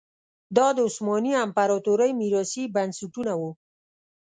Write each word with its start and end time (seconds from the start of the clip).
دا 0.57 0.67
د 0.75 0.77
عثماني 0.87 1.31
امپراتورۍ 1.45 2.11
میراثي 2.19 2.63
بنسټونه 2.75 3.33
وو. 3.39 3.51